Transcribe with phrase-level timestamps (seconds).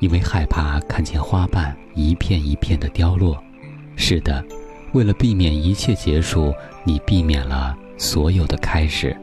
[0.00, 3.42] 因为害怕看见花瓣一片一片的凋落，
[3.96, 4.44] 是的，
[4.92, 9.16] 为了避免一切结束，你避免了所有的开始。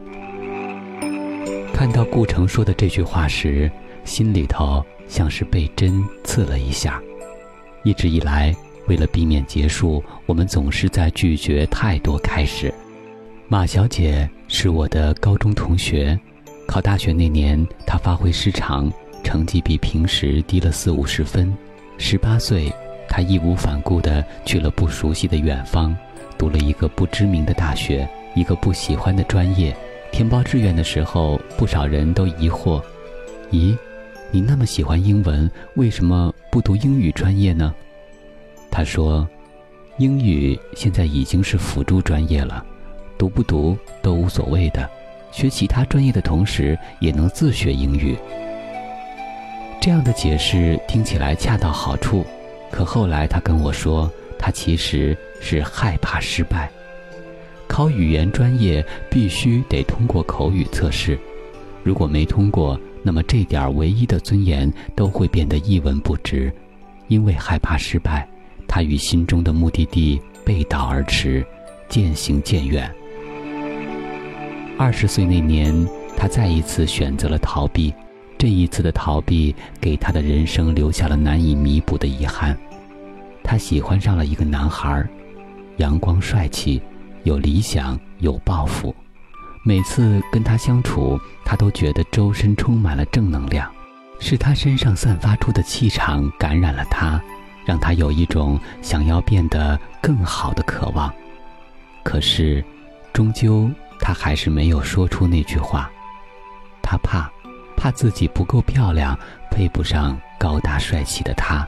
[1.73, 3.71] 看到顾城说的这句话时，
[4.03, 7.01] 心里头像是被针刺了一下。
[7.83, 8.55] 一直以来，
[8.87, 12.73] 为了避免结束，我们总是在拒绝太多开始。
[13.47, 16.19] 马小姐是我的高中同学，
[16.67, 18.91] 考大学那年，她发挥失常。
[19.25, 21.51] 成绩比平时低了四五十分，
[21.97, 22.71] 十八岁，
[23.09, 25.97] 他义无反顾地去了不熟悉的远方，
[26.37, 29.75] 读了一个不知名的大学，一个不喜欢的专业。
[30.11, 32.79] 填报志愿的时候，不少人都疑惑
[33.51, 33.75] ：“咦，
[34.29, 37.73] 你那么喜欢英文，为什么不读英语专业呢？”
[38.69, 39.27] 他说
[39.97, 42.63] ：“英语现在已经是辅助专业了，
[43.17, 44.87] 读不读都无所谓的，
[45.31, 48.15] 学其他专业的同时也能自学英语。”
[49.81, 52.25] 这样的解释听起来恰到好处，
[52.71, 56.71] 可后来他跟我说，他其实是害怕失败。
[57.67, 61.19] 考语言专业必须得通过口语测试，
[61.83, 66.51] 如果没通过，那么这点唯一的尊严都会变得一文不值。
[67.07, 68.27] 因为害怕失败，
[68.67, 71.45] 他与心中的目的地背道而驰，
[71.87, 72.91] 渐行渐远。
[74.77, 75.87] 二十岁那年，
[76.17, 77.93] 他再一次选择了逃避。
[78.45, 82.55] 这一次的逃避，给他的人生留下了难以弥补的遗憾。
[83.43, 85.03] 他喜欢上了一个男孩，
[85.77, 86.79] 阳光帅气，
[87.23, 88.95] 有理想，有抱负。
[89.63, 93.67] 每次跟他相处，他都觉得周身充满了正能量。
[94.19, 97.19] 是他身上散发出的气场感染了他，
[97.65, 101.11] 让他有一种想要变得更好的渴望。
[102.03, 102.63] 可是，
[103.11, 103.67] 终究
[103.99, 105.89] 他还是没有说出那句话。
[106.83, 107.27] 他怕。
[107.85, 109.15] 怕自己不够漂亮，
[109.51, 111.63] 配不上高大帅气的他。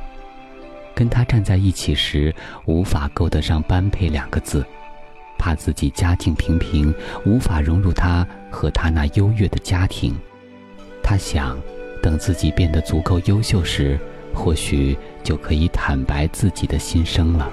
[0.96, 2.34] 跟他站在一起时，
[2.66, 4.66] 无法够得上“般配”两个字。
[5.38, 6.92] 怕自己家境平平，
[7.24, 10.18] 无法融入他和他那优越的家庭。
[11.04, 11.56] 他想，
[12.02, 14.00] 等自己变得足够优秀时，
[14.34, 17.48] 或许就可以坦白自己的心声了。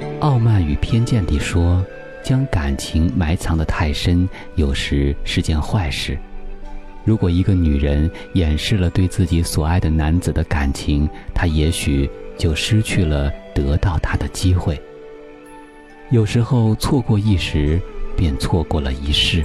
[0.20, 1.84] 《傲慢与偏见》里说。
[2.28, 6.18] 将感情埋藏得太深，有时是件坏事。
[7.02, 12.06] 如果一个女人掩饰了对自己所爱的男子的感情，她也许
[12.36, 14.78] 就失去了得到他的机会。
[16.10, 17.80] 有时候错过一时，
[18.14, 19.42] 便错过了一世。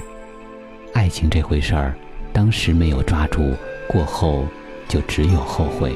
[0.92, 1.94] 爱情这回事儿，
[2.34, 3.54] 当时没有抓住，
[3.88, 4.46] 过后
[4.88, 5.90] 就只有后悔。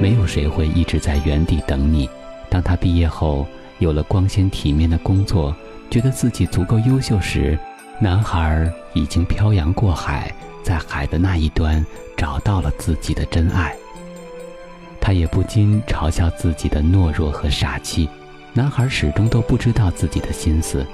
[0.00, 2.08] 没有谁会一直在原地等你。
[2.48, 3.46] 当他毕业后。
[3.80, 5.54] 有了光鲜体面的工作，
[5.90, 7.58] 觉得自己足够优秀时，
[7.98, 10.32] 男孩已经漂洋过海，
[10.62, 11.84] 在海的那一端
[12.16, 13.74] 找到了自己的真爱。
[15.00, 18.08] 他也不禁嘲笑自己的懦弱和傻气。
[18.52, 20.86] 男孩始终都不知道自己的心思，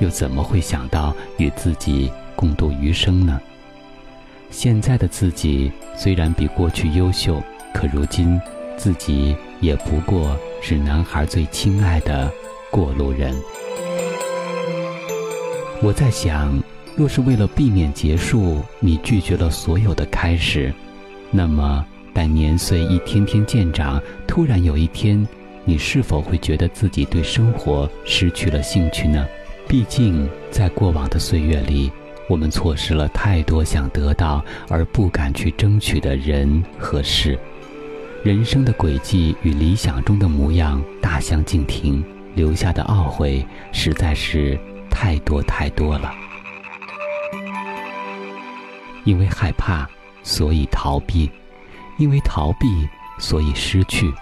[0.00, 3.40] 又怎么会想到与自己共度余生呢？
[4.50, 7.40] 现在的自己虽然比过去优秀，
[7.72, 8.40] 可如今
[8.76, 10.36] 自己也不过。
[10.62, 12.32] 是男孩最亲爱的
[12.70, 13.34] 过路人。
[15.82, 16.62] 我在想，
[16.94, 20.72] 若是为了避免结束，你拒绝了所有的开始，
[21.32, 21.84] 那么
[22.14, 25.26] 待年岁一天天渐长，突然有一天，
[25.64, 29.26] 你是否会觉得自己对生活失去了兴趣呢？
[29.66, 31.90] 毕竟，在过往的岁月里，
[32.28, 37.36] 我们错失了太多想得到而不敢去争取的人和事。
[38.22, 42.04] 人生的轨迹与理想中的模样大相径庭，
[42.36, 44.56] 留下的懊悔实在是
[44.88, 46.14] 太多太多了。
[49.02, 49.88] 因为害怕，
[50.22, 51.28] 所以逃避；
[51.98, 52.88] 因为逃避，
[53.18, 54.12] 所以失去。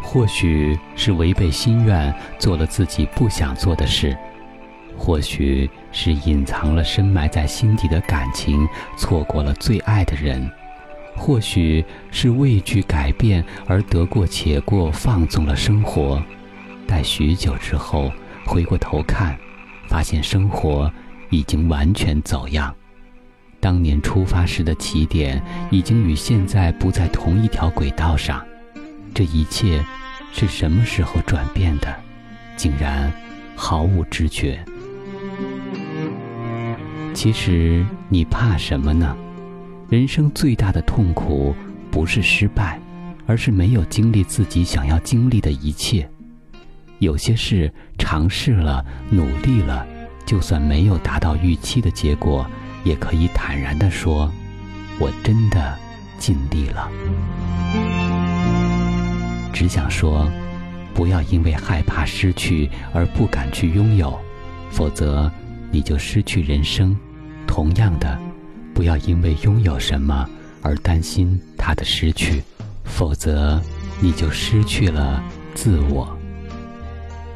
[0.00, 4.14] 或许是违背心愿，做了自己不想做的事；
[4.96, 10.48] 或许是隐藏了深埋在心底的感情，错过了最爱的人。
[11.16, 16.22] 或许是畏惧改变而得过且过，放纵了生活。
[16.86, 18.12] 待许久之后
[18.44, 19.38] 回过头看，
[19.88, 20.92] 发现生活
[21.30, 22.74] 已经完全走样。
[23.60, 28.44] 当年出发时的起点已经与现在不在同一条轨道上。
[29.14, 29.84] 这一切
[30.32, 31.94] 是什么时候转变的？
[32.56, 33.12] 竟然
[33.54, 34.64] 毫无知觉。
[37.14, 39.16] 其实你怕什么呢？
[39.92, 41.54] 人生最大的痛苦
[41.90, 42.80] 不是失败，
[43.26, 46.08] 而是没有经历自己想要经历的一切。
[47.00, 49.86] 有些事尝试了，努力了，
[50.24, 52.46] 就算没有达到预期的结果，
[52.84, 54.32] 也可以坦然地说
[54.98, 55.78] ：“我真的
[56.16, 56.90] 尽力了。”
[59.52, 60.26] 只想说，
[60.94, 64.18] 不要因为害怕失去而不敢去拥有，
[64.70, 65.30] 否则
[65.70, 66.96] 你就失去人生。
[67.46, 68.18] 同样的，
[68.74, 70.28] 不要因为拥有什么
[70.62, 72.42] 而担心它的失去，
[72.84, 73.60] 否则
[74.00, 75.22] 你就失去了
[75.54, 76.08] 自我。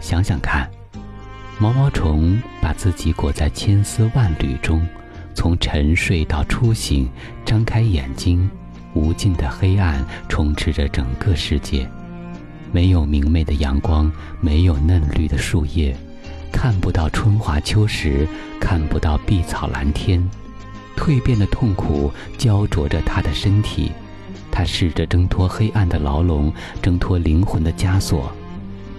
[0.01, 0.71] 想想看，
[1.59, 4.87] 毛毛虫把自己裹在千丝万缕中，
[5.35, 7.09] 从沉睡到初醒，
[7.45, 8.49] 张开眼睛，
[8.95, 11.89] 无尽的黑暗充斥着整个世界，
[12.73, 14.11] 没有明媚的阳光，
[14.41, 15.97] 没有嫩绿的树叶。
[16.53, 18.27] 看不到春华秋实，
[18.61, 20.23] 看不到碧草蓝天，
[20.97, 23.93] 蜕变的痛苦焦灼着他的身体，
[24.51, 26.53] 他试着挣脱黑暗的牢笼，
[26.83, 28.33] 挣脱灵魂的枷锁。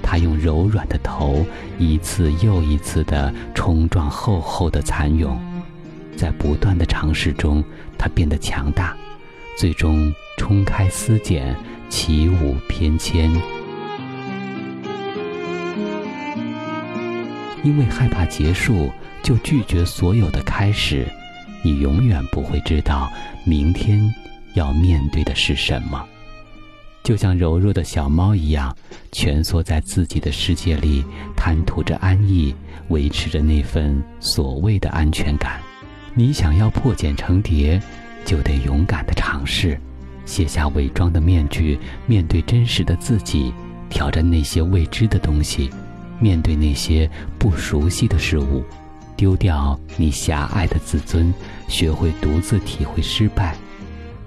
[0.02, 1.46] 他用柔软的头
[1.78, 5.38] 一次又一次地冲撞厚厚的蚕蛹，
[6.16, 7.62] 在不断的尝试中，
[7.98, 8.96] 他变得强大，
[9.58, 11.54] 最终冲开丝茧，
[11.90, 13.30] 起舞翩跹。
[17.64, 18.90] 因为害怕结束，
[19.22, 21.06] 就拒绝所有的开始，
[21.68, 23.12] 你永远不会知道
[23.44, 24.02] 明天
[24.54, 26.02] 要面对的是什么。
[27.04, 28.74] 就像柔弱的小猫一样，
[29.12, 31.04] 蜷缩在自己的世界里，
[31.36, 32.56] 贪图着安逸，
[32.88, 35.60] 维持着那份所谓的安全感。
[36.14, 37.81] 你想要破茧成蝶，
[38.24, 39.78] 就得勇敢的尝试，
[40.25, 43.52] 卸下伪装的面具，面对真实的自己，
[43.90, 45.70] 挑战那些未知的东西。
[46.22, 48.63] 面对那些不熟悉的事物，
[49.18, 51.34] 丢掉你狭隘的自尊，
[51.68, 53.58] 学会独自体会失败。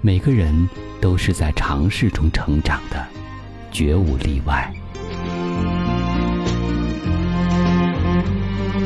[0.01, 0.53] 每个人
[0.99, 3.03] 都是在尝试中成长的，
[3.71, 4.69] 绝无例外。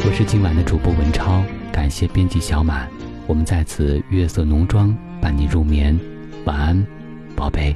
[0.07, 2.87] 我是今晚的主播文超，感谢编辑小满，
[3.25, 5.99] 我们在此月色浓妆伴你入眠，
[6.45, 6.85] 晚安，
[7.35, 7.75] 宝贝。